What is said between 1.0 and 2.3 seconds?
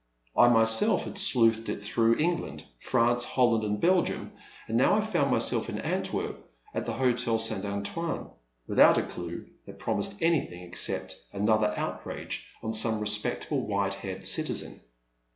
had sleuthed it through